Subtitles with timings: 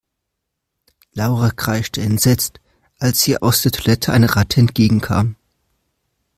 [1.13, 2.59] Laura kreischte entsetzt,
[2.97, 5.35] als ihr aus der Toilette eine Ratte entgegenkam.